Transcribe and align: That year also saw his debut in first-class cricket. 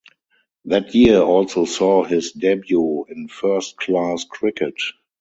That 0.65 0.95
year 0.95 1.21
also 1.21 1.65
saw 1.65 2.03
his 2.03 2.31
debut 2.31 3.05
in 3.07 3.27
first-class 3.27 4.23
cricket. 4.23 4.73